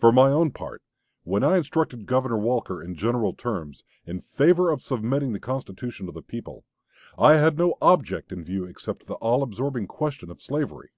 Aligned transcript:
"For 0.00 0.12
my 0.12 0.30
own 0.30 0.52
part, 0.52 0.82
when 1.24 1.44
I 1.44 1.58
instructed 1.58 2.06
Governor 2.06 2.38
Walker 2.38 2.82
in 2.82 2.94
general 2.94 3.34
terms, 3.34 3.84
in 4.06 4.22
favor 4.22 4.70
of 4.70 4.80
submitting 4.80 5.34
the 5.34 5.38
constitution 5.40 6.06
to 6.06 6.12
the 6.12 6.22
people, 6.22 6.64
I 7.18 7.34
had 7.34 7.58
no 7.58 7.74
object 7.82 8.32
in 8.32 8.44
view 8.44 8.64
except 8.64 9.08
the 9.08 9.14
all 9.16 9.42
absorbing 9.42 9.88
question 9.88 10.30
of 10.30 10.40
slavery.... 10.40 10.92